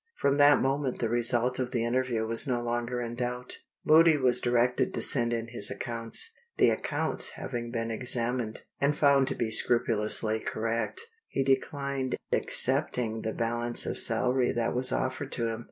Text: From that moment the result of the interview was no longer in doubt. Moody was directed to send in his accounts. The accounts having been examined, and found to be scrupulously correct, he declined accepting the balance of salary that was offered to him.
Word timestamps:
From 0.15 0.37
that 0.39 0.59
moment 0.59 0.97
the 0.97 1.09
result 1.09 1.59
of 1.59 1.69
the 1.69 1.85
interview 1.85 2.25
was 2.25 2.47
no 2.47 2.63
longer 2.63 2.99
in 3.01 3.13
doubt. 3.13 3.59
Moody 3.85 4.17
was 4.17 4.41
directed 4.41 4.95
to 4.95 5.01
send 5.03 5.31
in 5.31 5.49
his 5.49 5.69
accounts. 5.69 6.31
The 6.57 6.71
accounts 6.71 7.33
having 7.33 7.69
been 7.69 7.91
examined, 7.91 8.61
and 8.79 8.97
found 8.97 9.27
to 9.27 9.35
be 9.35 9.51
scrupulously 9.51 10.39
correct, 10.39 11.01
he 11.27 11.43
declined 11.43 12.15
accepting 12.31 13.21
the 13.21 13.33
balance 13.35 13.85
of 13.85 13.99
salary 13.99 14.51
that 14.53 14.73
was 14.73 14.91
offered 14.91 15.31
to 15.33 15.49
him. 15.49 15.59